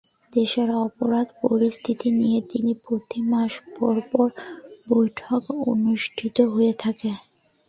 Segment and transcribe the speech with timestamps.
[0.31, 2.39] দেশের অপরাধ পরিস্থিতি নিয়ে
[2.83, 4.27] প্রতি তিন মাস পরপর
[4.89, 5.41] বৈঠক
[5.71, 7.11] অনুষ্ঠিত হয়ে থাকে।